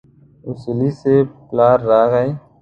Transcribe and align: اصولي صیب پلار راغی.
اصولي 0.49 0.89
صیب 0.99 1.27
پلار 1.47 1.77
راغی. 1.89 2.29